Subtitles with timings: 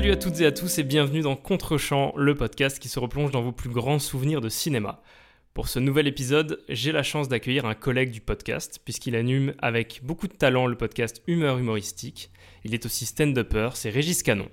[0.00, 3.32] Salut à toutes et à tous et bienvenue dans Contrechamp, le podcast qui se replonge
[3.32, 5.02] dans vos plus grands souvenirs de cinéma.
[5.52, 10.00] Pour ce nouvel épisode, j'ai la chance d'accueillir un collègue du podcast, puisqu'il anime avec
[10.02, 12.30] beaucoup de talent le podcast Humeur humoristique.
[12.64, 14.48] Il est aussi stand-upper, c'est Régis Canon.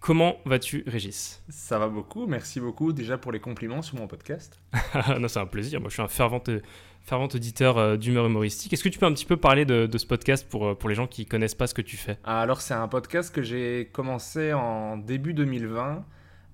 [0.00, 1.42] Comment vas-tu, Régis?
[1.48, 4.60] Ça va beaucoup, merci beaucoup déjà pour les compliments sur mon podcast.
[5.18, 6.42] non, c'est un plaisir, moi je suis un fervent,
[7.04, 8.72] fervent auditeur euh, d'humeur humoristique.
[8.72, 10.94] Est-ce que tu peux un petit peu parler de, ce podcast pour, euh, pour les
[10.94, 12.18] gens qui connaissent pas ce que tu fais?
[12.24, 16.04] Alors c'est un podcast que j'ai commencé en début 2020.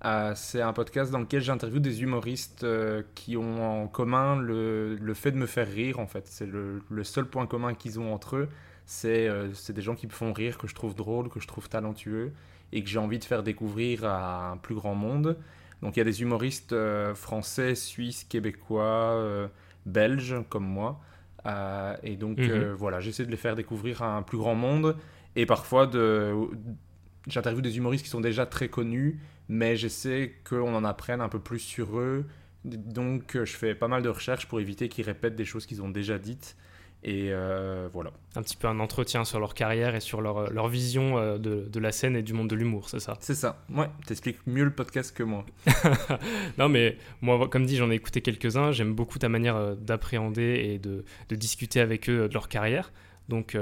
[0.02, 2.66] Euh, c'est un podcast dans lequel j'interviewe des humoristes
[3.14, 6.26] qui ont en commun le, le, fait de me faire rire en fait.
[6.26, 8.48] C'est le, le, seul point commun qu'ils ont entre eux.
[8.86, 9.28] C'est
[9.70, 12.32] des gens qui me font rire, que je trouve drôle, que je trouve talentueux
[12.72, 15.36] et que j'ai envie de faire découvrir à un plus grand monde.
[15.82, 19.48] Donc il y a des humoristes euh, français, suisses, québécois, euh,
[19.90, 21.00] belges comme moi.
[21.46, 22.72] Euh, et donc mhm.
[22.72, 24.96] voilà, j'essaie de les faire découvrir à un plus grand monde.
[25.36, 26.34] Et parfois, de...
[27.26, 31.38] j'interviewe des humoristes qui sont déjà très connus, mais j'essaie qu'on en apprenne un peu
[31.38, 32.26] plus sur eux.
[32.64, 35.88] Donc je fais pas mal de recherches pour éviter qu'ils répètent des choses qu'ils ont
[35.88, 36.56] déjà dites.
[37.02, 38.10] Et euh, voilà.
[38.36, 41.66] Un petit peu un entretien sur leur carrière et sur leur, leur vision euh, de,
[41.66, 43.16] de, la scène et du monde de l'humour, c'est ça?
[43.20, 43.64] C'est ça.
[43.70, 45.46] Ouais, t'expliques mieux le podcast que moi.
[46.58, 48.72] non, mais moi, comme dit, j'en ai écouté quelques-uns.
[48.72, 52.92] J'aime beaucoup ta manière euh, d'appréhender et de, de, discuter avec eux de leur carrière.
[53.30, 53.56] Donc,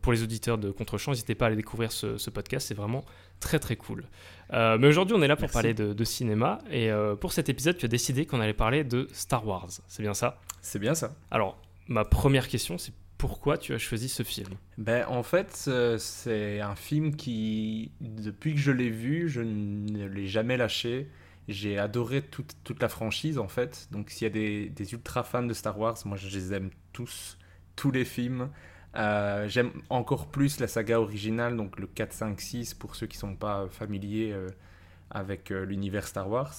[0.00, 2.68] pour les auditeurs de Contrechamp, n'hésitez pas à aller découvrir ce, ce podcast.
[2.68, 3.04] C'est vraiment
[3.38, 4.04] très, très cool.
[4.50, 6.58] mais aujourd'hui, on est là pour parler de, de, cinéma.
[6.70, 6.88] Et
[7.20, 9.68] pour cet épisode, tu as décidé qu'on allait parler de Star Wars.
[9.88, 10.40] C'est bien ça?
[10.62, 11.12] C'est bien ça.
[11.30, 14.54] Alors, ma première question, c'est pourquoi tu as choisi ce film?
[14.78, 20.06] Ben, En fait, euh, c'est un film qui, depuis que je l'ai vu, je ne
[20.06, 21.10] l'ai jamais lâché.
[21.48, 23.88] J'ai adoré toute, toute, la franchise, en fait.
[23.90, 26.70] Donc, s'il y a des, des, ultra fans de Star Wars, moi, je les aime
[26.92, 27.36] tous,
[27.76, 28.48] tous les films.
[28.96, 33.16] Euh, j'aime encore plus la saga originale, donc le 4, 5, 6, pour ceux qui
[33.16, 34.48] ne sont pas familiers euh,
[35.10, 36.54] avec l'univers Star Wars.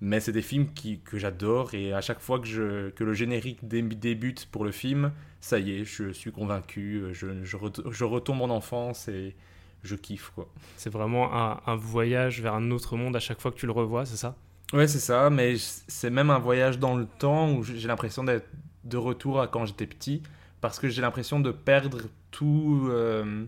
[0.00, 3.14] Mais c'est des films qui, que j'adore et à chaque fois que, je, que le
[3.14, 7.56] générique débute pour le film, ça y est, je suis convaincu, je, je,
[7.90, 9.34] je retombe en enfance et
[9.82, 10.32] je kiffe.
[10.34, 10.48] quoi.
[10.76, 13.72] C'est vraiment un, un, voyage vers un autre monde à chaque fois que tu le
[13.72, 14.36] revois, c'est ça?
[14.72, 18.48] Ouais, c'est ça, mais c'est même un voyage dans le temps où j'ai l'impression d'être
[18.84, 20.22] de retour à quand j'étais petit
[20.60, 23.46] parce que j'ai l'impression de perdre tout, euh,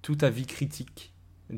[0.00, 1.12] toute ta vie critique.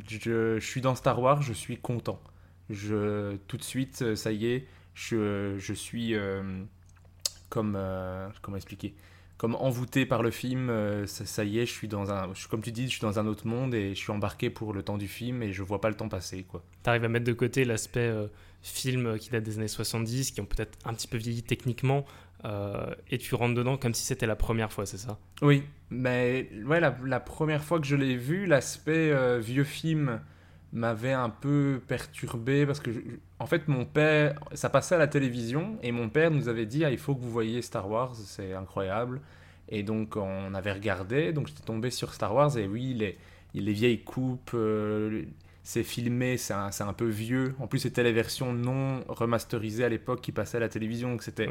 [0.08, 2.20] Je, je suis dans Star Wars, je suis content
[2.70, 6.42] je, tout de suite, euh, ça y est, je, je suis euh,
[7.48, 7.74] comme.
[7.76, 8.94] Euh, comment expliquer
[9.36, 10.72] Comme envoûté par le film,
[11.06, 12.32] ça, y est, je suis dans un.
[12.48, 14.82] comme tu dis, je suis dans un autre monde et je suis embarqué pour le
[14.82, 16.44] temps du film et je vois pas le temps passer.
[16.44, 16.62] quoi.
[16.84, 18.12] Tu arrives à mettre de côté l'aspect
[18.62, 22.04] film qui date des années 70, qui ont peut-être un petit peu vieilli techniquement,
[23.10, 25.18] et tu rentres dedans comme si c'était la première fois, c'est ça?
[25.42, 30.20] Oui, mais ouais, la, la, première fois que je l'ai vu, l'aspect vieux film
[30.72, 32.90] m'avait un peu perturbé parce que,
[33.38, 36.84] en fait, mon père, ça passait à la télévision et mon père nous avait dit
[36.84, 39.20] ah, il faut que vous voyez Star Wars, c'est incroyable.
[39.68, 43.18] Et donc, on avait regardé, donc j'étais tombé sur Star Wars et oui, les,
[43.54, 45.24] les vieilles coupes, euh,
[45.62, 47.54] c'est filmé, c'est un, un, peu vieux.
[47.58, 51.22] En plus, c'était les versions non remasterisées à l'époque qui passaient à la télévision, donc
[51.22, 51.48] c'était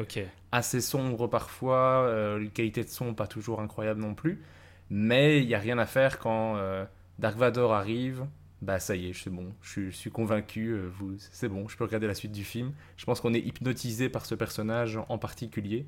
[0.52, 4.42] assez sombre parfois, euh, qualité de son pas toujours incroyable non plus.
[4.90, 6.84] Mais il n'y a rien à faire quand euh,
[7.18, 8.26] Dark Vador arrive,
[8.62, 11.84] bah ça y est, c'est bon, je, suis convaincu, euh, vous, c'est bon, je peux
[11.84, 12.72] regarder la suite du film.
[12.98, 15.86] Je pense qu'on est hypnotisé par ce personnage en particulier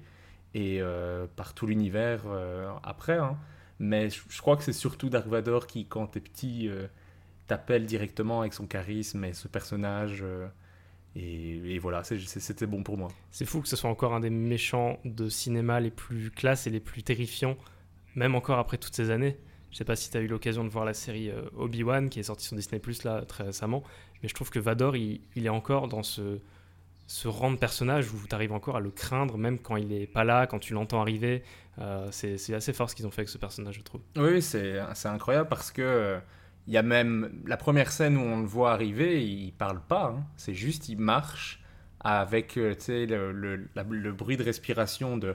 [0.55, 3.19] et euh, par tout l'univers euh, après.
[3.19, 3.37] Hein.
[3.79, 6.71] Mais je, crois que c'est surtout Dark Vador qui, quand t'es petit,
[7.47, 10.25] t'appelle directement avec son charisme et ce personnage.
[11.17, 13.09] Et, et, voilà, c'était bon pour moi.
[13.33, 16.71] C'est fou que ce soit encore un des méchants de cinéma les plus classes et
[16.71, 17.57] les plus terrifiants,
[18.15, 19.37] même encore après toutes ces années.
[19.73, 22.21] Je sais pas si tu as eu l'occasion de voir la série euh, Obi-Wan qui
[22.21, 23.83] est sortie sur Disney Plus là très récemment,
[24.23, 26.39] mais je trouve que Vador il, est encore dans ce,
[27.07, 30.07] ce rang de personnage où tu arrives encore à le craindre même quand il est
[30.07, 31.43] pas là, quand tu l'entends arriver.
[31.79, 34.03] Euh, c'est assez fort ce qu'ils ont fait avec ce personnage, je trouve.
[34.17, 36.21] Oui, c'est incroyable parce que
[36.67, 40.15] il y a même la première scène où on le voit arriver, il parle pas,
[40.17, 40.25] hein.
[40.37, 41.61] c'est juste il marche
[42.01, 45.35] avec euh, le, le, bruit de respiration de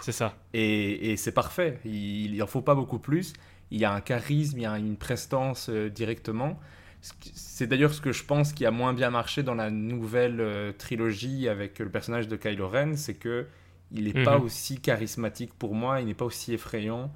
[0.00, 0.34] c'est ça.
[0.52, 1.78] Et, c'est parfait.
[1.84, 3.32] Il n'en faut pas beaucoup plus.
[3.70, 6.58] Il y a un charisme, il y a une prestance euh, directement.
[7.00, 10.72] C'est d'ailleurs ce que je pense qui a moins bien marché dans la nouvelle euh,
[10.72, 13.46] trilogie avec le personnage de Kylo Ren, c'est que
[13.92, 14.44] il n'est pas mhm.
[14.44, 17.12] aussi charismatique pour moi, il n'est pas aussi effrayant.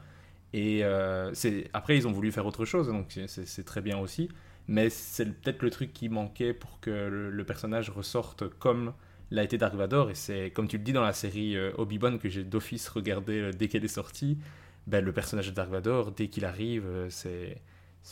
[0.53, 1.33] Et euh,
[1.73, 4.29] après, ils ont voulu faire autre chose, donc c'est très bien aussi.
[4.67, 8.95] Mais c'est peut-être le truc qui manquait pour que le personnage ressorte comme
[9.35, 10.11] l'a été Dark Vador.
[10.11, 13.41] Et c'est, comme tu le dis dans la série euh, Obi-Wan que j'ai d'office regardé
[13.41, 14.39] euh, dès qu'elle est sortie,
[14.87, 17.61] ben, le personnage de Dark Vador, dès qu'il arrive, euh, c'est,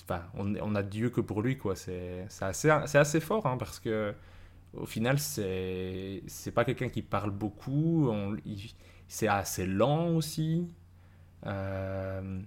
[0.02, 1.76] enfin, on, a Dieu que pour lui, quoi.
[1.76, 4.14] C'est assez, assez fort, hein, parce que
[4.74, 8.12] au final, c'est c'est pas quelqu'un qui parle beaucoup.
[9.08, 10.66] C'est assez lent aussi.
[11.46, 12.40] Euh,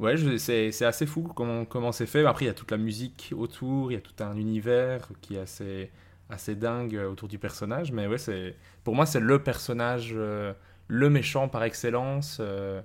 [0.00, 2.24] ouais, c'est assez fou comment c'est fait.
[2.24, 5.36] Après, il y a toute la musique autour, il y a tout un univers qui
[5.36, 5.90] est assez
[6.30, 7.92] assez dingue autour du personnage.
[7.92, 10.52] Mais ouais, c'est pour moi, c'est le personnage, euh,
[10.88, 12.38] le méchant par excellence.
[12.40, 12.80] Euh,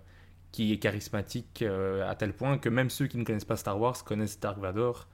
[0.52, 4.04] qui est charismatique à tel point que même ceux qui ne connaissent pas Star Wars
[4.04, 5.08] connaissent Dark Vador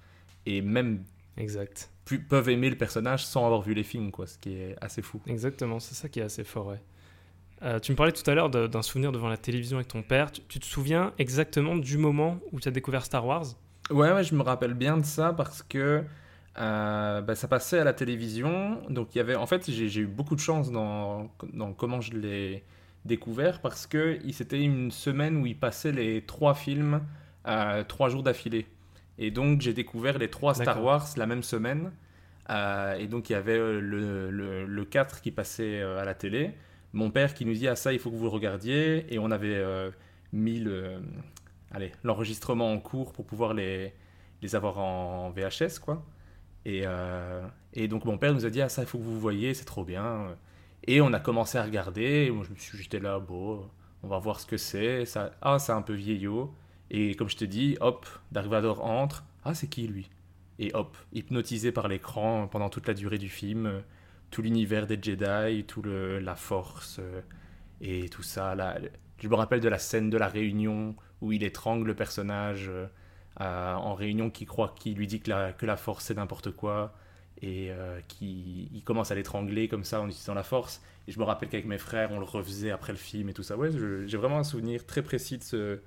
[0.45, 1.03] et même
[1.35, 1.89] exact
[2.29, 5.21] peuvent aimer le personnage sans avoir vu les films, quoi, ce qui est assez fou.
[5.27, 6.81] Exactement, c'est ça qui est assez fort, ouais.
[7.63, 10.31] Euh, tu me parlais tout à l'heure d'un souvenir devant la télévision avec ton père.
[10.31, 13.45] Tu, te souviens exactement du moment où tu as découvert Star Wars?
[13.89, 16.03] Ouais, ouais, je me rappelle bien de ça parce que
[16.57, 18.81] euh, bah, ça passait à la télévision.
[18.89, 22.13] Donc il y avait, en fait, j'ai eu beaucoup de chance dans, dans comment je
[22.13, 22.63] l'ai
[23.05, 27.01] découvert parce que c'était une semaine où il passait les trois films
[27.47, 28.67] euh, trois jours d'affilée.
[29.17, 31.91] Et donc, j'ai découvert les trois Star Wars la même semaine.
[32.49, 36.05] Euh, et donc, il y avait euh, le, le, le 4 qui passait euh, à
[36.05, 36.51] la télé.
[36.93, 39.13] Mon père qui nous dit Ah, ça, il faut que vous le regardiez.
[39.13, 39.63] Et on avait
[40.33, 40.63] mis
[42.03, 43.93] l'enregistrement en cours pour pouvoir les,
[44.41, 46.03] les avoir en VHS, quoi.
[46.65, 46.83] Et,
[47.73, 49.65] et, donc, mon père nous a dit Ah, ça, il faut que vous voyez, c'est
[49.65, 50.35] trop bien.
[50.87, 52.31] Et on a commencé à regarder.
[52.31, 53.69] moi, j'étais là, bon,
[54.03, 55.05] on va voir ce que c'est.
[55.05, 56.53] Ça, ah, c'est un peu vieillot.
[56.91, 59.23] Et comme je te dis, hop, Dark Vador entre.
[59.43, 60.09] Ah, c'est qui lui?
[60.59, 63.79] Et hop, hypnotisé par l'écran pendant toute la durée du film, euh,
[64.31, 67.21] tout l'univers des Jedi, tout le, la force euh,
[67.81, 68.55] et tout ça.
[68.55, 68.77] Là,
[69.19, 72.87] je me rappelle de la scène de la réunion où il étrangle le personnage euh,
[73.39, 76.93] en réunion qui croit qu'il lui dit que la, que la force c'est n'importe quoi
[77.41, 77.69] et
[78.07, 80.81] qui il commence à l'étrangler comme ça en utilisant la force.
[81.07, 83.43] Et je me rappelle qu'avec mes frères, on le refaisait après le film et tout
[83.43, 83.57] ça.
[83.57, 83.69] Ouais,
[84.07, 85.79] j'ai vraiment un souvenir très précis de ce,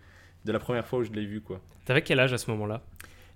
[0.45, 1.41] de la première fois où je l'ai vu.
[1.41, 1.61] quoi.
[1.85, 2.83] T'avais quel âge à ce moment-là?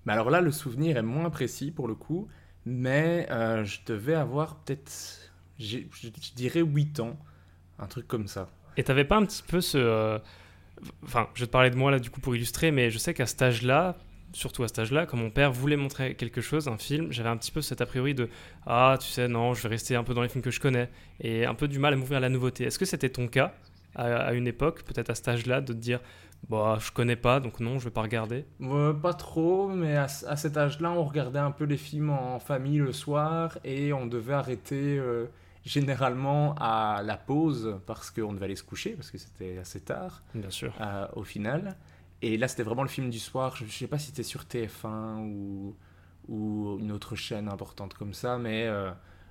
[0.06, 2.28] Mais Alors là, le souvenir est moins précis pour le coup,
[2.66, 4.92] mais euh, je devais avoir peut-être,
[5.58, 5.78] je
[6.34, 7.18] dirais 8 ans,
[7.78, 8.48] un truc comme ça.
[8.76, 9.78] Et t'avais pas un petit peu ce...
[9.78, 10.18] Euh,
[11.04, 13.14] enfin, je vais te parler de moi là du coup pour illustrer, mais je sais
[13.14, 13.96] qu'à cet âge-là,
[14.32, 17.36] surtout à cet âge-là, quand mon père voulait montrer quelque chose, un film, j'avais un
[17.36, 18.28] petit peu cet a priori de
[18.66, 20.90] ah tu sais non, je vais rester un peu dans les films que je connais
[21.20, 22.64] et un peu du mal à m'ouvrir à la nouveauté.
[22.64, 23.54] Est-ce que c'était ton cas
[23.94, 26.00] à, une époque, peut-être à cet âge-là, de te dire
[26.48, 28.46] Bah, je connais pas, donc non, je vais pas regarder
[29.02, 32.92] Pas trop, mais à, cet âge-là, on regardait un peu les films en famille le
[32.92, 35.26] soir et on devait arrêter euh,
[35.64, 40.22] généralement à la pause parce qu'on devait aller se coucher, parce que c'était assez tard.
[40.34, 40.72] Bien sûr.
[40.80, 41.76] Euh, au final.
[42.20, 43.56] Et là, c'était vraiment le film du soir.
[43.56, 45.76] Je, sais pas si c'était sur TF1 ou,
[46.28, 48.90] ou une autre chaîne importante comme ça, mais euh,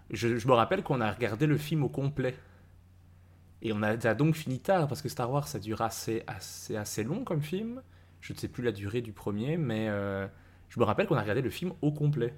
[0.10, 2.36] je, je me rappelle qu'on a regardé le film au complet.
[3.62, 7.04] Et on a, donc fini tard, parce que Star Wars, ça dure assez, assez, assez
[7.04, 7.82] long comme film.
[8.20, 10.28] Je ne sais plus la durée du premier, mais euh,
[10.70, 12.34] je me rappelle qu'on a regardé le film au complet.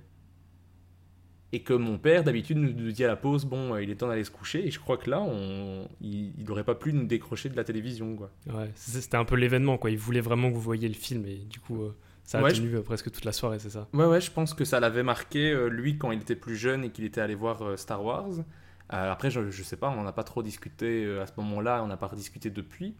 [1.53, 4.07] Et que mon père, d'habitude, nous, dit à la pause, bon, euh, il est temps
[4.07, 4.67] d'aller se coucher.
[4.67, 8.15] Et je crois que là, on, il n'aurait pas pu nous décrocher de la télévision.
[8.15, 8.31] Quoi.
[8.47, 9.77] Ouais, c'était un peu l'événement.
[9.77, 9.91] quoi.
[9.91, 11.25] Il voulait vraiment que vous voyiez le film.
[11.27, 11.95] Et du coup, euh,
[12.25, 14.79] ça a tenu presque toute la soirée, c'est ça Ouais, ouais, je pense que ça
[14.79, 18.43] l'avait marqué, lui, quand il était plus jeune et qu'il était allé voir Star Wars.
[18.91, 21.31] Euh, après, je ne sais pas, on n'en a pas trop discuté euh, à ce
[21.37, 22.95] moment-là, on n'a pas rediscuté depuis.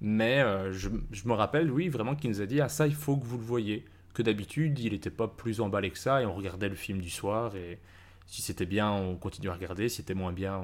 [0.00, 2.94] Mais euh, je, je, me rappelle, oui, vraiment qu'il nous a dit Ah, ça, il
[2.94, 3.84] faut que vous le voyez.
[4.14, 7.10] Que d'habitude, il n'était pas plus emballé que ça et on regardait le film du
[7.10, 7.54] soir.
[7.56, 7.78] Et
[8.26, 9.88] si c'était bien, on continuait à regarder.
[9.88, 10.58] Si c'était moins bien,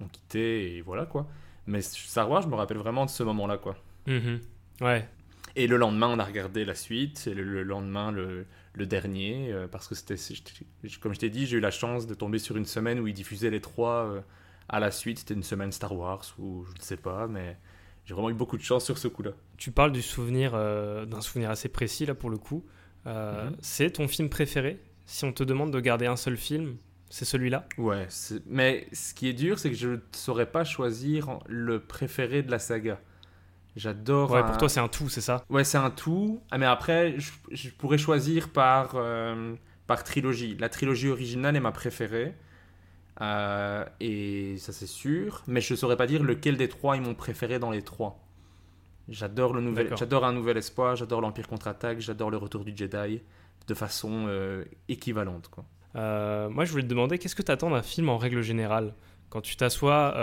[0.00, 0.72] on, quittait.
[0.72, 1.28] Et voilà quoi.
[1.66, 3.76] Mais Star Wars, je me rappelle vraiment de ce moment-là quoi.
[4.06, 4.38] Mm-hmm.
[4.80, 5.08] Ouais.
[5.56, 7.26] Et le lendemain, on a regardé la suite.
[7.26, 10.16] Et le lendemain, le, le dernier, euh, parce que c'était,
[11.00, 13.14] comme je t'ai dit, j'ai eu la chance de tomber sur une semaine où ils
[13.14, 14.20] diffusaient les trois euh,
[14.68, 15.20] à la suite.
[15.20, 17.56] C'était une semaine Star Wars, ou je ne sais pas, mais
[18.04, 19.30] j'ai vraiment eu beaucoup de chance sur ce coup-là.
[19.56, 22.64] Tu parles du souvenir, euh, d'un souvenir assez précis, là, pour le coup.
[23.06, 23.56] Mhm.
[23.60, 24.80] C'est ton film préféré?
[25.06, 26.76] Si on te demande de garder un seul film,
[27.10, 27.66] c'est celui-là?
[27.78, 28.08] Ouais,
[28.46, 32.50] mais ce qui est dur, c'est que je ne saurais pas choisir le préféré de
[32.50, 32.98] la saga.
[33.76, 34.30] J'adore.
[34.30, 35.44] Ouais, pour toi, c'est un tout, c'est ça?
[35.50, 36.40] Ouais, c'est un tout.
[36.50, 37.16] Ah, mais après,
[37.50, 39.54] je, pourrais choisir par, euh,
[39.86, 40.56] par trilogie.
[40.58, 42.34] La trilogie originale est ma préférée.
[43.20, 45.42] Euh, et ça, c'est sûr.
[45.46, 48.23] Mais je ne saurais pas dire lequel des trois est mon préféré dans les trois.
[49.08, 53.20] J'adore le nouvel, j'adore un nouvel espoir, j'adore l'Empire contre-attaque, j'adore le retour du Jedi
[53.66, 55.48] de façon euh, équivalente.
[55.48, 55.64] Quoi.
[55.94, 58.94] moi, je voulais te demander, qu'est-ce que tu attends d'un film en règle générale?
[59.30, 60.14] Quand tu t'assois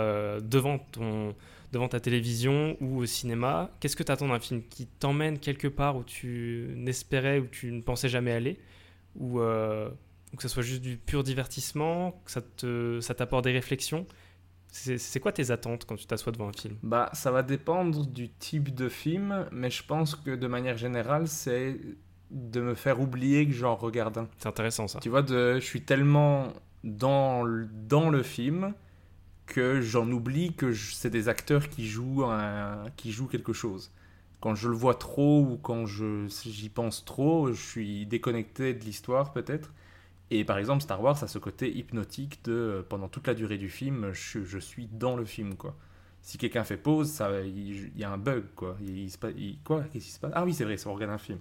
[0.41, 1.35] devant ton,
[1.71, 5.67] devant ta télévision ou au cinéma, qu'est-ce que tu attends d'un film qui t'emmène quelque
[5.67, 8.59] part où tu n'espérais, où tu ne pensais jamais aller?
[9.15, 9.89] Ou, euh,
[10.35, 14.05] que ce soit juste du pur divertissement, que ça, te, ça t'apporte des réflexions?
[14.71, 16.77] C'est quoi tes attentes quand tu t'assois devant un film?
[16.81, 21.27] Bah, ça va dépendre du type de film, mais je pense que de manière générale,
[21.27, 21.77] c'est
[22.31, 24.27] de me faire oublier que j'en regarde un.
[24.37, 24.99] C'est intéressant ça.
[24.99, 28.73] Tu vois, de, je suis tellement dans, le- dans le film
[29.45, 33.91] que j'en oublie que c'est des acteurs qui jouent, un- qui jouent quelque chose.
[34.39, 39.33] Quand je le vois trop ou quand j'y pense trop, je suis déconnecté de l'histoire
[39.33, 39.71] peut-être.
[40.31, 43.57] Et par exemple, Star Wars a ce côté hypnotique de euh, pendant toute la durée
[43.59, 45.75] du film, je, je suis dans le film quoi.
[46.23, 48.77] Si quelqu'un fait pause, ça, il, il y a un bug quoi.
[48.81, 49.83] Il, il se passe- il- quoi?
[49.91, 50.31] Qu'est-ce qui se passe?
[50.35, 51.39] Ah oui, c'est vrai, c'est on regarde un film.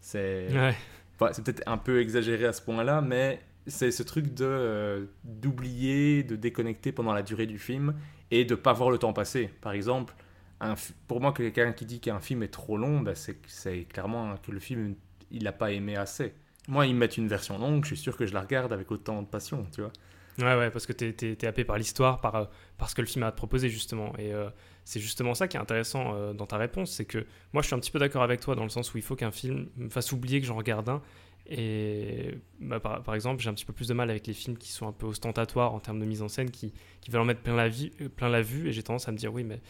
[0.00, 0.76] C'est Ouais.
[1.18, 5.06] Enfin, c'est peut-être un peu exagéré à ce point-là, mais c'est ce truc de euh,
[5.24, 7.94] d'oublier, de déconnecter pendant la durée du film
[8.30, 9.50] et de pas voir le temps passer.
[9.60, 10.14] Par exemple,
[10.60, 10.74] un
[11.08, 14.50] pour moi, quelqu'un qui dit qu'un film est trop long, bah, c'est c'est clairement que
[14.52, 14.94] le film
[15.30, 16.34] il l'a pas aimé assez.
[16.70, 19.22] Moi, ils mettent une version longue, je suis sûr que je la regarde avec autant
[19.22, 19.92] de passion, tu vois.
[20.38, 22.44] Ouais, ouais, parce que t'es es, happé par l'histoire, par, euh,
[22.78, 24.12] par ce que le film a à te proposer, justement.
[24.16, 24.48] Et euh,
[24.84, 27.74] c'est justement ça qui est intéressant euh, dans ta réponse, c'est que moi, je suis
[27.74, 29.90] un petit peu d'accord avec toi dans le sens où il faut qu'un film me
[29.90, 31.02] fasse oublier que j'en regarde un.
[31.48, 34.56] Et bah, par, par exemple, j'ai un petit peu plus de mal avec les films
[34.56, 37.24] qui sont un peu ostentatoires en termes de mise en scène, qui, qui veulent en
[37.24, 39.60] mettre plein la, vie, plein la vue, et j'ai tendance à me dire, oui, mais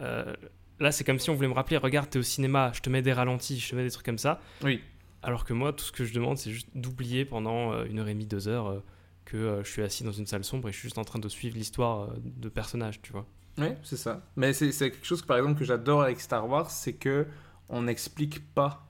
[0.00, 0.34] euh,
[0.80, 3.02] là, c'est comme si on voulait me rappeler, regarde, t'es au cinéma, je te mets
[3.02, 4.40] des ralentis, je te mets des trucs comme ça.
[4.64, 4.80] Oui.
[5.22, 8.08] Alors que moi, tout ce que je demande, c'est juste d'oublier pendant euh, une heure
[8.08, 8.82] et demie, deux heures, euh,
[9.26, 11.18] que euh, je suis assis dans une salle sombre et je suis juste en train
[11.18, 13.26] de suivre l'histoire de personnages, tu vois.
[13.58, 14.22] Oui, c'est ça.
[14.36, 17.26] Mais c'est quelque chose que, par exemple, que j'adore avec Star Wars, c'est que
[17.68, 18.86] on n'explique pas.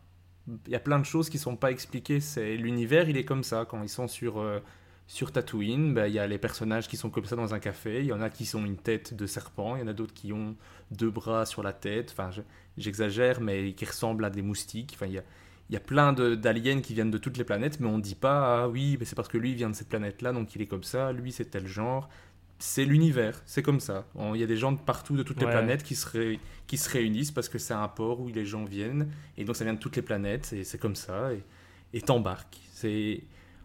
[0.66, 2.20] Il y a plein de choses qui sont pas expliquées.
[2.20, 3.64] C'est l'univers, il est comme ça.
[3.68, 4.42] Quand ils sont sur
[5.06, 7.98] sur Tatooine, ben, il y a les personnages qui sont comme ça dans un café.
[8.00, 9.74] Il y en a qui sont une tête de serpent.
[9.76, 10.56] Il y en a d'autres qui ont
[10.92, 12.10] deux bras sur la tête.
[12.12, 12.42] Enfin, je-
[12.78, 14.92] j'exagère, mais qui ressemblent à des moustiques.
[14.94, 15.24] Enfin, il y a
[15.70, 18.64] il y a plein d'aliens qui viennent de toutes les planètes, mais on dit pas
[18.64, 20.82] ah oui, mais c'est parce que lui vient de cette planète-là, donc il est comme
[20.84, 21.12] ça.
[21.12, 22.08] Lui c'est tel genre
[22.58, 24.04] c'est l'univers, c'est comme ça.
[24.34, 26.76] Il y a des gens de partout, de toutes les planètes qui se, ré- qui
[26.76, 29.10] se réunissent parce que c'est un port où les gens viennent.
[29.38, 31.30] Et donc ça vient de toutes les planètes et c'est comme ça.
[31.94, 32.58] Et t'embarques.
[32.72, 33.22] C'est...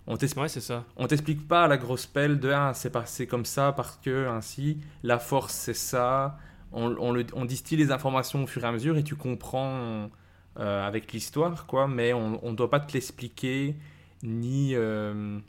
[0.08, 3.98] On t'explique Ouais, pas à la grosse pelle de ah, c'est passé comme ça parce
[4.02, 4.78] que ainsi.
[5.04, 6.38] La force c'est ça.
[6.72, 10.10] On, on, le- on distille les informations au fur et à mesure et tu comprends
[10.58, 11.88] euh, avec l'histoire, quoi.
[11.88, 13.76] Mais on ne doit pas te l'expliquer
[14.24, 15.40] ni euh,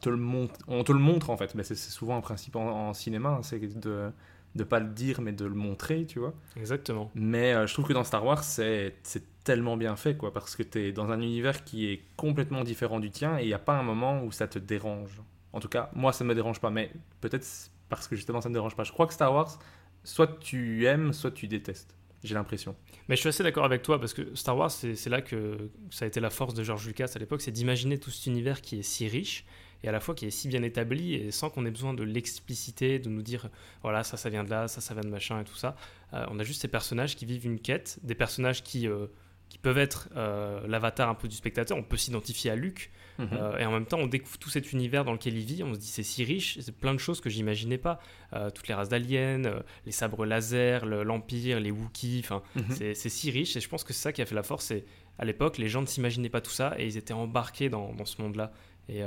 [0.00, 0.54] te le montre.
[0.68, 1.54] On te le montre en fait.
[1.54, 4.10] Mais c'est souvent un principe en, en cinéma, hein, c'est de
[4.56, 6.34] de pas le dire mais de le montrer, tu vois.
[6.56, 7.10] Exactement.
[7.14, 10.56] Mais euh, je trouve que dans Star Wars, c'est c'est tellement bien fait, quoi, parce
[10.56, 13.54] que tu es dans un univers qui est complètement différent du tien et il n'y
[13.54, 15.22] a pas un moment où ça te dérange.
[15.52, 17.46] En tout cas, moi, ça ne me dérange pas, mais peut-être
[17.88, 18.84] parce que justement, ça ne me dérange pas.
[18.84, 19.58] Je crois que Star Wars,
[20.04, 21.94] soit tu aimes, soit tu détestes.
[22.22, 22.76] J'ai l'impression.
[23.08, 26.04] Mais je suis assez d'accord avec toi parce que Star Wars, c'est là que ça
[26.04, 28.78] a été la force de George Lucas à l'époque, c'est d'imaginer tout cet univers qui
[28.78, 29.46] est si riche
[29.82, 32.02] et à la fois qui est si bien établi et sans qu'on ait besoin de
[32.02, 33.48] l'expliciter, de nous dire
[33.82, 35.76] voilà, ça, ça vient de là, ça, ça vient de machin et tout ça.
[36.12, 39.06] Euh, on a juste ces personnages qui vivent une quête, des personnages qui, euh,
[39.48, 41.78] qui peuvent être euh, l'avatar un peu du spectateur.
[41.78, 43.28] On peut s'identifier à Luke Mhm.
[43.32, 45.62] euh, et en même temps, on découvre tout cet univers dans lequel il vit.
[45.62, 48.00] On se dit c'est si riche, c'est plein de choses que j'imaginais pas.
[48.32, 52.42] Euh, toutes les races d'aliens, euh, les sabres laser, le- l'Empire, les Wookiees, enfin.
[52.56, 52.64] Mhm.
[52.70, 54.70] C'est c'est si riche et je pense que c'est ça qui a fait la force.
[54.70, 54.84] Et
[55.18, 58.04] à l'époque, les gens ne s'imaginaient pas tout ça et ils étaient embarqués dans, dans
[58.06, 58.52] ce monde-là.
[58.88, 59.02] Et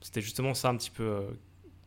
[0.00, 1.22] c'était justement ça un petit peu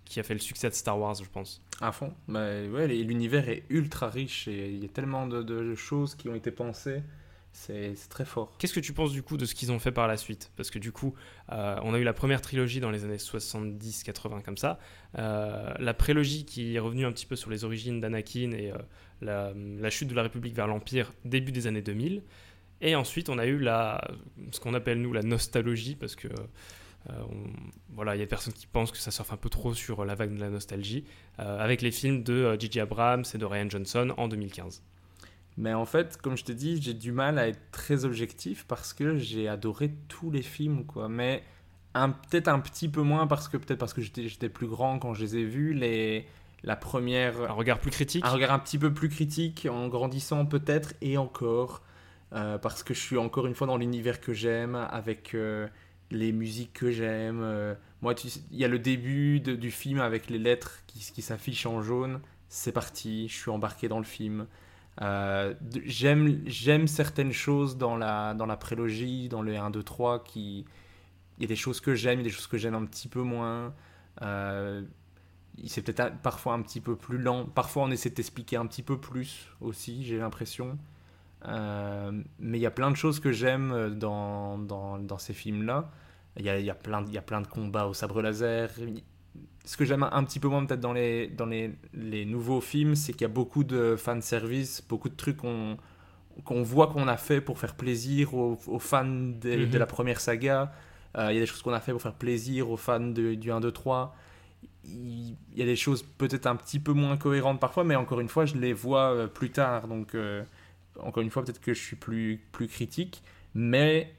[0.06, 1.62] qui a fait le succès de Star Wars, je pense.
[1.80, 2.14] À fond.
[2.28, 6.28] Mais ouais, l'univers est ultra riche et il y a tellement de, de choses qui
[6.30, 7.02] ont été pensées.
[7.54, 8.56] C'est très fort.
[8.58, 10.52] Qu'est-ce que tu penses du coup de ce qu'ils ont fait par la suite?
[10.56, 11.14] Parce que du coup,
[11.52, 14.80] euh, on a eu la première trilogie dans les années 70-80 comme ça.
[15.18, 19.54] Euh, la prélogie qui est revenue un petit peu sur les origines d'Anakin et euh,
[19.82, 22.24] la, chute de la République vers l'Empire début des années 2000.
[22.80, 24.02] Et ensuite, on a eu la,
[24.52, 26.30] ce qu'on appelle nous la nostalgie, parce que
[27.90, 30.06] voilà, il y a des personnes qui pensent que ça surfe un peu trop sur
[30.06, 31.04] la vague de la nostalgie,
[31.38, 32.80] avec les films de J.J.
[32.80, 34.82] Abrams et de Ryan Johnson en 2015.
[35.58, 38.94] Mais en fait, comme je te dis, j'ai du mal à être très objectif parce
[38.94, 41.10] que j'ai adoré tous les films, quoi.
[41.10, 41.44] Mais
[41.94, 45.22] peut-être un petit peu moins parce que peut-être parce que j'étais plus grand quand je
[45.24, 45.74] les ai vus.
[45.74, 46.26] Les,
[46.64, 50.46] la première, Un regard plus critique un regard un petit peu plus critique en grandissant
[50.46, 51.82] peut-être et encore
[52.34, 55.68] euh, parce que je suis encore une fois dans l'univers que j'aime avec euh,
[56.12, 57.42] les musiques que j'aime.
[57.42, 60.80] euh, moi, tu sais, il y a le début de- du film avec les lettres
[60.88, 62.22] qui, qui s'affichent en jaune.
[62.48, 64.48] C'est parti, je suis embarqué dans le film.
[65.02, 65.54] Euh,
[65.86, 70.66] j'aime certaines choses dans la dans la prélogie, dans le 1 2 3 qui
[71.38, 72.86] il y a des choses que j'aime, il y a des choses que j'aime un
[72.86, 73.74] petit peu moins.
[74.22, 74.84] Euh,
[75.66, 77.46] c'est peut-être parfois un petit peu plus lent.
[77.46, 80.78] Parfois, on essaie de t'expliquer un petit peu plus aussi, j'ai l'impression.
[81.48, 85.90] Euh, mais il y a plein de choses que j'aime dans, dans, dans ces films-là.
[86.38, 88.70] Il y a, y a plein de combats au sabre laser.
[89.66, 92.96] Ce que j'aime un petit peu moins peut-être dans, les, dans les, les nouveaux films,
[92.96, 95.78] c'est qu'il y a beaucoup de fanservice, beaucoup de trucs qu'on
[96.46, 99.78] qu'on voit qu'on a fait pour faire plaisir aux, fans de, Mhm.
[99.78, 100.72] la première saga.
[101.18, 103.36] Euh, Il y a des choses qu'on a fait pour faire plaisir aux fans de-
[103.36, 104.16] du 1, 2, 3.
[104.86, 108.30] Il y a des choses peut-être un petit peu moins cohérentes parfois, mais encore une
[108.30, 109.88] fois, je les vois euh, plus tard.
[109.90, 110.44] Donc, euh,
[111.00, 113.22] encore une fois, peut-être que je suis plus, plus critique,
[113.54, 114.14] mais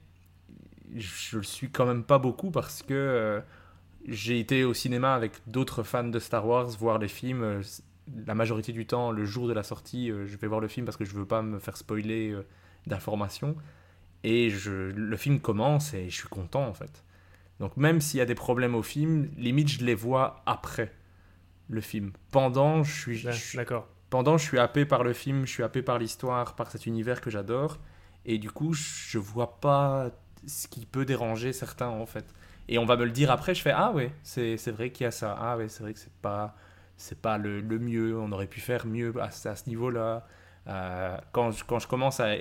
[0.94, 3.40] je le suis quand même pas beaucoup parce que euh,
[4.06, 7.42] j'ai été au cinéma avec d'autres fans de Star Wars voir les films.
[7.42, 7.62] euh,
[8.26, 10.84] la majorité du temps, le jour de la sortie, euh, je vais voir le film
[10.84, 12.44] parce que je veux pas me faire spoiler euh,
[12.86, 13.56] d'informations.
[14.24, 17.04] Et je, le film commence et je suis content en fait.
[17.60, 20.92] Donc même s'il y a des problèmes au film, limite je les vois après
[21.68, 22.12] le film.
[22.30, 23.88] Pendant, je suis, je D'accord.
[24.10, 27.20] pendant, je suis happé par le film, je suis happé par l'histoire, par cet univers
[27.20, 27.78] que j'adore.
[28.24, 30.10] Et du coup, je vois pas
[30.46, 32.26] ce qui peut déranger certains, en fait.
[32.68, 35.08] Et on va me le dire après, je fais Ah ouais, c'est vrai qu'il y
[35.08, 35.36] a ça.
[35.38, 36.56] Ah ouais, c'est vrai que c'est pas,
[37.20, 38.18] pas le, le mieux.
[38.18, 40.26] On aurait pu faire mieux à, ce- niveau-là.
[40.68, 42.34] Euh, quand, je, quand je commence à,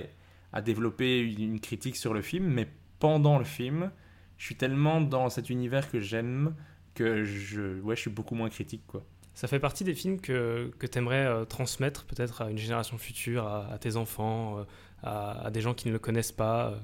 [0.52, 3.90] à développer une, critique sur le film, mais pendant le film,
[4.38, 6.54] je suis tellement dans cet univers que j'aime
[6.94, 9.02] que je, ouais, je suis beaucoup moins critique, quoi.
[9.34, 13.46] Ça fait partie des films que, que tu aimerais transmettre peut-être à une génération future,
[13.46, 14.64] à, tes enfants, euh,
[15.02, 16.74] à des gens qui ne le connaissent pas.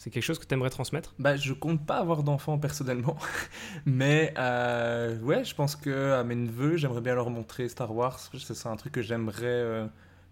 [0.00, 1.12] C'est quelque chose que tu aimerais transmettre?
[1.18, 3.18] Bah, je compte pas avoir d'enfants personnellement,
[3.84, 8.18] mais euh, ouais, je pense que à mes neveux, j'aimerais bien leur montrer Star Wars.
[8.18, 9.86] Ce serait un truc que j'aimerais euh,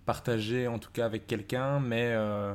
[0.07, 1.81] partager, en tout cas avec quelqu'un.
[1.81, 2.55] Mais euh,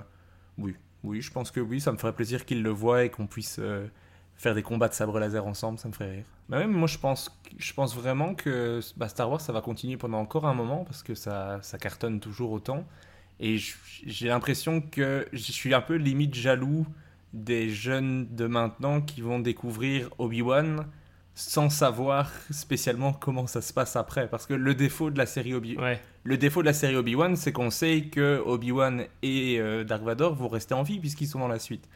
[0.58, 3.28] oui, oui, je pense que oui, ça me ferait plaisir qu'ils le voient et qu'on
[3.28, 3.62] puisse
[4.36, 5.78] faire des combats de sabre laser ensemble.
[5.78, 6.26] Ça me ferait rire.
[6.50, 9.98] Mais même moi, je pense, je pense vraiment que bah, Star Wars, ça va continuer
[9.98, 12.88] pendant encore un moment parce que ça, ça cartonne toujours autant.
[13.46, 13.58] Et
[14.06, 16.88] j'ai l'impression que je suis un peu limite jaloux
[17.34, 20.88] des jeunes de maintenant qui vont découvrir Obi-Wan
[21.36, 24.30] sans savoir spécialement comment ça se passe après.
[24.30, 27.36] Parce que le défaut de la série Obi Ouais, le défaut de la série Obi-Wan,
[27.36, 31.40] c'est qu'on sait que Obi-Wan et euh, Dark Vador vont rester en vie puisqu'ils sont
[31.40, 31.90] dans la suite.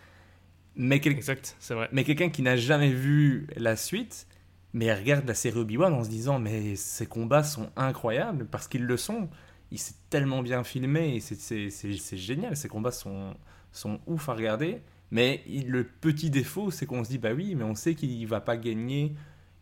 [0.76, 1.88] Mais, quel- exact, c'est vrai.
[1.92, 4.28] mais quelqu'un qui n'a jamais vu la suite,
[4.74, 8.84] mais regarde la série Obi-Wan en se disant mais ces combats sont incroyables parce qu'ils
[8.86, 9.30] le sont.
[9.72, 12.56] Il s'est tellement bien filmé et c'est- génial.
[12.56, 13.36] Ces combats sont,
[13.72, 14.82] sont ouf à regarder.
[15.12, 18.42] Mais le petit défaut, c'est qu'on se dit bah oui, mais on sait qu'il va
[18.42, 19.14] pas gagner,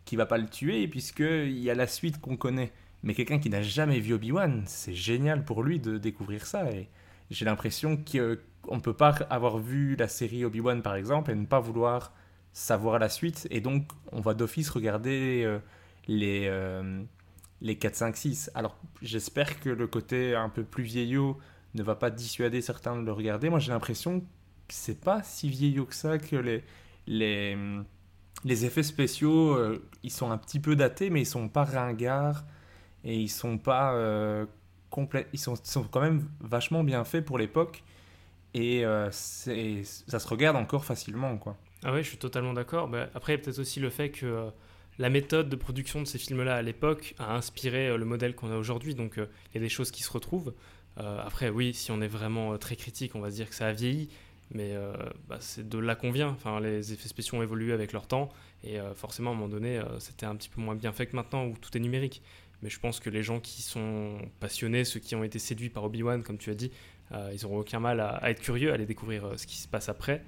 [0.06, 2.72] qu'il va pas le tuer puisqu'il y a la suite qu'on connaît.
[3.04, 6.72] Mais quelqu'un qui n'a jamais vu Obi-Wan, c'est génial pour lui de découvrir ça.
[6.72, 6.88] Et
[7.30, 11.46] j'ai l'impression qu'on ne peut pas avoir vu la série Obi-Wan par exemple et ne
[11.46, 12.14] pas vouloir
[12.54, 13.48] savoir la suite.
[13.52, 15.60] Et donc, on va d'office regarder euh,
[16.08, 17.04] les, euh,
[17.62, 18.52] les 4, 5, 6.
[18.56, 21.38] Alors, j'espère que le côté un peu plus vieillot
[21.74, 23.50] ne va pas dissuader certains de le regarder.
[23.50, 24.26] Moi, j'ai l'impression que
[24.70, 26.64] c'est pas si vieillot que ça, que les,
[27.08, 27.58] les,
[28.44, 32.44] les effets spéciaux, euh, ils sont un petit peu datés, mais ils sont pas ringards
[33.04, 34.46] et ils sont pas euh,
[34.90, 35.28] complets.
[35.34, 37.84] Ils sont, sont quand même vachement bien faits pour l'époque
[38.56, 41.58] et euh, ça se regarde encore facilement, quoi.
[41.84, 42.88] Ah ouais, je suis totalement d'accord.
[42.88, 44.50] Bah, après, il y a peut-être aussi le fait que euh,
[44.98, 48.52] la méthode de production de ces films-là à l'époque a inspiré euh, le modèle qu'on
[48.52, 48.96] a aujourd'hui.
[48.96, 50.54] Donc, euh, il y a des choses qui se retrouvent.
[51.00, 53.68] Euh, après, oui, si on est vraiment très critique, on va se dire que ça
[53.68, 54.10] a vieilli.
[54.52, 54.76] Mais
[55.28, 56.30] bah, c'est de là qu'on vient.
[56.30, 58.30] Enfin, les effets spéciaux ont évolué avec leur temps.
[58.64, 61.48] Et forcément, à un moment donné, c'était un petit peu moins bien fait que maintenant
[61.48, 62.22] où tout est numérique.
[62.62, 65.84] Mais je pense que les gens qui sont passionnés, ceux qui ont été séduits par
[65.86, 66.70] Obi-Wan, comme tu as dit,
[67.12, 70.24] ils n'auront aucun mal à, être curieux, à aller découvrir ce qui se passe après.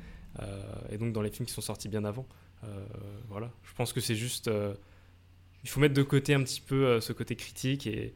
[0.89, 2.25] Et donc dans les films qui sont sortis bien avant.
[2.63, 2.85] Euh,
[3.29, 4.47] voilà, je pense que c'est juste.
[4.47, 4.73] euh,
[5.63, 8.13] il faut mettre de côté un petit peu euh, ce côté critique et,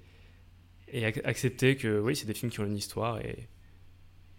[0.87, 3.47] et ac- accepter que oui, c'est des films qui ont une histoire et,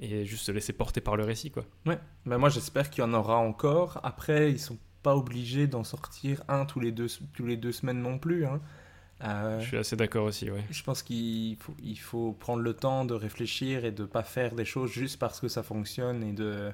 [0.00, 1.50] et juste se laisser porter par le récit.
[1.50, 1.64] quoi.
[1.86, 4.00] Ouais, ben moi j'espère qu'il y en aura encore.
[4.02, 8.00] Après, ils sont pas obligés d'en sortir un tous les deux, tous les deux semaines
[8.00, 8.46] non plus.
[8.46, 8.60] hein.
[9.24, 10.64] Euh, Je suis assez d'accord aussi, ouais.
[10.70, 14.54] je pense qu'il faut, il faut prendre le temps de réfléchir et de pas faire
[14.56, 16.72] des choses juste parce que ça fonctionne et de,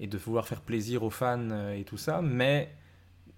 [0.00, 2.22] et de vouloir faire plaisir aux fans euh, et tout ça.
[2.22, 2.70] Mais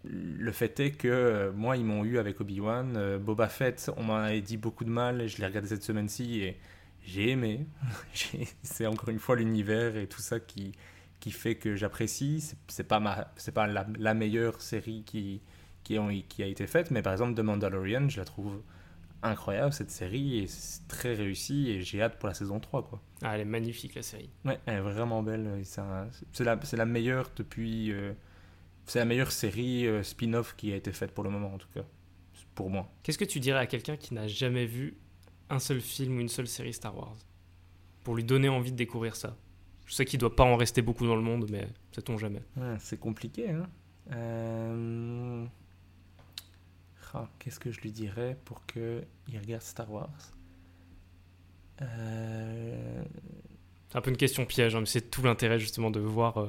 [0.04, 2.96] le fait est que euh, moi, ils m'ont eu avec Obi-Wan.
[2.96, 6.40] Euh, Boba Fett, on m'en avait dit beaucoup de mal je l'ai regardé cette semaine-ci
[6.40, 6.58] et
[7.04, 7.66] j'ai aimé.
[8.62, 10.72] C'est encore une fois l'univers et tout ça qui,
[11.20, 12.54] qui fait que j'apprécie.
[12.68, 15.40] C'est- pas, ma, pas la, meilleure série qui,
[15.84, 18.62] qui, qui a été faite, mais par exemple, The Mandalorian, je la trouve
[19.22, 23.00] incroyable cette série et c'est très réussi et j'ai hâte pour la saison 3 quoi.
[23.22, 24.30] Ah, elle est magnifique la série.
[24.44, 25.62] Ouais, elle est vraiment belle.
[25.64, 27.92] C'est la, meilleure depuis.
[27.92, 28.12] euh,
[28.86, 31.68] c'est la meilleure série euh, spin-off qui a été faite pour le moment en tout
[31.74, 31.84] cas.
[32.54, 32.90] Pour moi.
[33.02, 34.96] Qu'est-ce que tu dirais à quelqu'un qui n'a jamais vu
[35.50, 37.16] un seul film ou une seule série Star Wars?
[38.02, 39.36] Pour lui donner envie de découvrir ça.
[39.86, 42.42] Je sais qu'il doit pas en rester beaucoup dans le monde, mais sait-on jamais.
[42.56, 43.68] Ouais, c'est compliqué, hein.
[44.12, 45.44] Euh,
[47.14, 49.04] ah, Qu'est-ce que je lui dirais pour qu'il
[49.40, 50.32] regarde Star Wars?
[51.80, 53.02] Euh,
[53.94, 56.48] un peu une question piège, hein, mais c'est tout l'intérêt justement de voir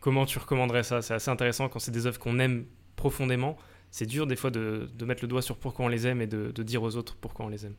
[0.00, 1.02] comment tu recommanderais ça.
[1.02, 2.64] C'est assez intéressant quand c'est des œuvres qu'on aime
[2.96, 3.56] profondément.
[3.90, 6.62] C'est dur des fois de, mettre le doigt sur pourquoi on les aime et de,
[6.62, 7.74] dire aux autres pourquoi on les aime.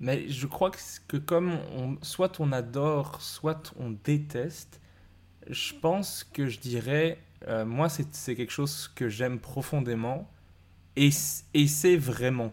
[0.00, 0.70] Mais je crois
[1.08, 4.80] que, comme on, soit on adore, soit on déteste,
[5.48, 10.31] je pense que je dirais, euh, moi c'est quelque chose que j'aime profondément
[10.96, 12.52] c'est vraiment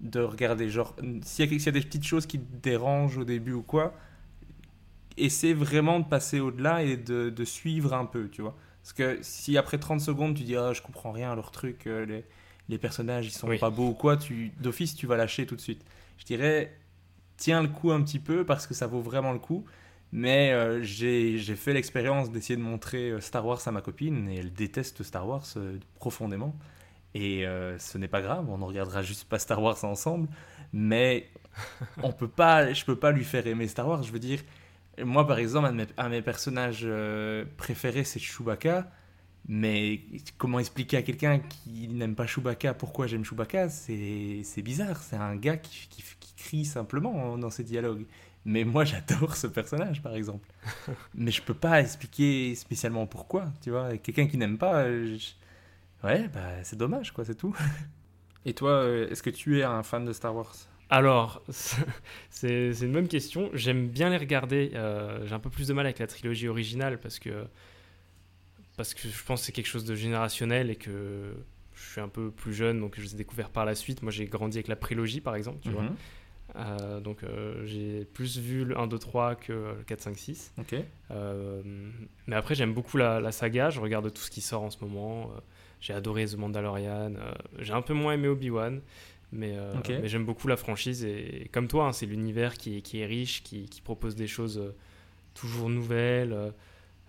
[0.00, 0.70] de regarder.
[0.70, 3.94] Genre, s'il y, y, a des petites choses qui te dérangent au début ou quoi,
[5.16, 8.56] essaie vraiment de passer au-delà et de, de, suivre un peu, tu vois.
[8.82, 11.86] Parce que si après 30 secondes tu dis ah, je comprends rien à leur truc,
[11.86, 12.24] euh, les,
[12.68, 15.60] les, personnages ils sont pas beaux ou quoi, tu d'office tu vas lâcher tout de
[15.60, 15.84] suite.
[16.16, 16.74] Je dirais
[17.36, 19.64] tiens le coup un petit peu parce que ça vaut vraiment le coup.
[20.12, 24.38] Mais euh, j'ai fait l'expérience d'essayer de montrer euh, Star Wars à ma copine et
[24.38, 25.46] elle déteste Star Wars
[25.94, 26.56] profondément.
[27.14, 27.44] Et
[27.78, 30.28] ce n'est pas grave, on ne regardera juste pas Star Wars ensemble.
[30.72, 31.28] Mais
[32.02, 34.02] on peut pas, je peux pas lui faire aimer Star Wars.
[34.02, 34.40] Je veux dire,
[35.04, 38.90] moi, par exemple, un de mes, personnages euh, préférés, c'est Chewbacca.
[39.48, 40.02] Mais
[40.36, 45.02] comment expliquer à quelqu'un qui n'aime pas Chewbacca pourquoi j'aime Chewbacca C'est bizarre.
[45.02, 46.04] C'est un gars qui, qui,
[46.36, 48.06] crie simplement dans ses dialogues.
[48.44, 50.48] Mais moi, j'adore ce personnage, par exemple.
[51.14, 53.96] mais je peux pas expliquer spécialement pourquoi, tu vois.
[53.98, 55.18] Quelqu'un qui n'aime pas, euh,
[56.04, 57.56] ouais, bah, c'est dommage, quoi, c'est tout.
[58.46, 60.54] Et toi, euh, est-ce que tu es un fan de Star Wars?
[60.88, 61.42] Alors,
[62.30, 63.50] c'est une bonne question.
[63.54, 64.72] J'aime bien les regarder.
[64.74, 67.44] Euh, j'ai un peu plus de mal avec la trilogie originale parce que,
[68.76, 71.34] parce que je pense que c'est quelque chose de générationnel et que
[71.74, 74.02] je suis un peu plus jeune, donc je les ai découverts par la suite.
[74.02, 75.82] Moi, j'ai grandi avec la prélogie, par exemple, tu vois.
[75.82, 75.96] Mhm.
[76.56, 80.54] Euh, donc, euh, j'ai plus vu le 1, 2, 3 que le 4, 5, 6.
[82.26, 83.70] mais après, j'aime beaucoup la, la, saga.
[83.70, 85.30] Je regarde tout ce qui sort en ce moment.
[85.80, 87.14] J'ai adoré The Mandalorian.
[87.58, 88.80] j'ai un peu moins aimé Obi-Wan.
[89.32, 92.98] Mais, euh, mais j'aime beaucoup la franchise et comme toi, hein, c'est l'univers qui, qui,
[92.98, 94.74] est riche, qui, qui, propose des choses euh,
[95.34, 96.52] toujours nouvelles.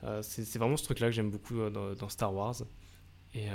[0.03, 2.55] Euh, c'est vraiment ce truc-là que j'aime beaucoup dans, Star Wars.
[3.33, 3.47] Et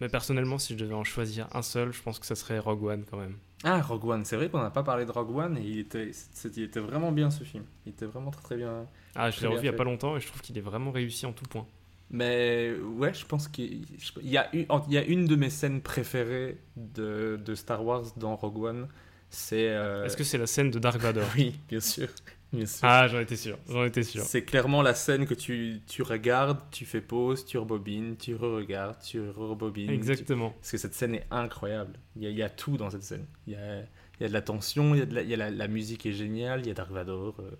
[0.00, 2.84] mais personnellement, si je devais en choisir un seul, je pense que ça serait Rogue
[2.84, 3.36] One quand même.
[3.62, 6.10] Ah, Rogue One, c'est vrai qu'on n'a pas parlé de Rogue One et il était,
[6.56, 7.64] il était vraiment bien ce film.
[7.86, 8.86] Il était vraiment très très bien.
[9.14, 10.90] Ah, je l'ai revu il n'y a pas longtemps et je trouve qu'il est vraiment
[10.90, 11.66] réussi en tout point.
[12.10, 13.84] Mais ouais, je pense qu'il
[14.22, 18.04] y, a une, il y a une de mes scènes préférées de, de Star Wars
[18.16, 18.88] dans Rogue One.
[19.30, 19.68] C'est.
[19.68, 22.08] Euh, Est-ce que c'est la scène de Dark Vador Oui, bien sûr.
[22.50, 22.80] Bien sûr.
[22.82, 23.58] Ah, j'en étais sûr.
[23.68, 24.22] J'en étais sûr.
[24.22, 28.98] C'est clairement la scène que tu, tu, regardes, tu fais pause, tu rebobines, tu re-regardes,
[29.02, 29.90] tu rebobines.
[29.90, 30.50] Exactement.
[30.50, 31.92] Parce que cette scène est incroyable.
[32.16, 33.26] Il y a, il y a tout dans cette scène.
[33.46, 35.28] Il y a, il y a de la tension, il y a, de la, il
[35.28, 37.50] y a la, la, musique est géniale, il y a Dark Vador, euh,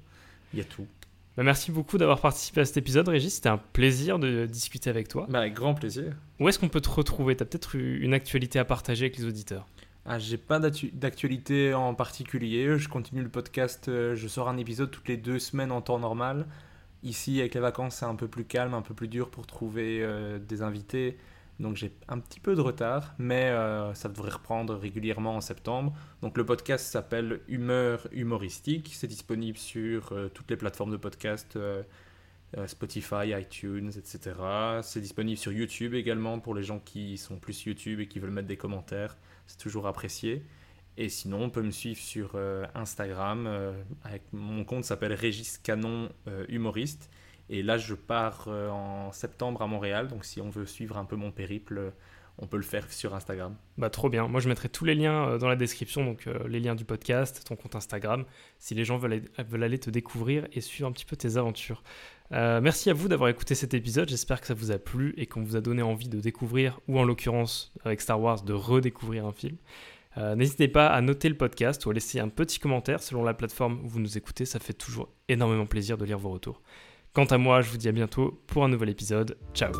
[0.54, 0.86] il y a tout.
[1.38, 3.36] Bah, merci beaucoup d'avoir participé à cet épisode, Régis.
[3.36, 5.24] C'était un plaisir de discuter avec toi.
[5.30, 6.16] Bah, avec grand plaisir.
[6.40, 7.36] Où est-ce qu'on peut te retrouver?
[7.36, 9.64] Tu as peut-être une actualité à partager avec les auditeurs?
[10.04, 12.76] Ah, J'ai pas d'actualité en particulier.
[12.76, 13.86] Je continue le podcast.
[13.86, 16.44] Euh, je sors un épisode toutes les deux semaines en temps normal.
[17.04, 20.00] Ici, avec les vacances, c'est un peu plus calme, un peu plus dur pour trouver
[20.02, 21.18] euh, des invités.
[21.60, 25.92] Donc j'ai un petit peu de retard, mais euh, ça devrait reprendre régulièrement en septembre.
[26.22, 28.92] Donc le podcast s'appelle Humeur humoristique.
[28.94, 31.82] C'est disponible sur euh, toutes les plateformes de podcast, euh,
[32.66, 34.36] Spotify, iTunes, etc.
[34.82, 38.30] C'est disponible sur YouTube également pour les gens qui sont plus YouTube et qui veulent
[38.30, 39.16] mettre des commentaires.
[39.46, 40.44] C'est toujours apprécié.
[40.96, 42.36] Et sinon, on peut me suivre sur
[42.74, 43.48] Instagram.
[44.32, 46.08] mon compte s'appelle Régis Canon
[46.48, 47.08] Humoriste.
[47.50, 50.08] Et là, je pars euh, en septembre à Montréal.
[50.08, 51.92] Donc, si on veut suivre un peu mon périple,
[52.38, 53.56] on peut le faire sur Instagram.
[53.78, 54.28] Bah trop bien.
[54.28, 56.84] Moi je mettrai tous les liens euh, dans la description, donc euh, les liens du
[56.84, 58.24] podcast, ton compte Instagram,
[58.58, 61.82] si les gens veulent, veulent aller te découvrir et suivre un petit peu tes aventures.
[62.30, 64.08] merci à vous d'avoir écouté cet épisode.
[64.08, 66.98] J'espère que ça vous a plu et qu'on vous a donné envie de découvrir, ou
[66.98, 69.56] en l'occurrence avec Star Wars, de redécouvrir un film.
[70.36, 73.80] N'hésitez pas à noter le podcast ou à laisser un petit commentaire selon la plateforme
[73.84, 74.46] où vous nous écoutez.
[74.46, 76.60] Ça fait toujours énormément plaisir de lire vos retours.
[77.12, 79.36] Quant à moi, je vous dis à bientôt pour un nouvel épisode.
[79.54, 79.72] Ciao